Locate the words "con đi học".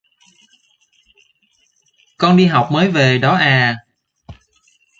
2.17-2.69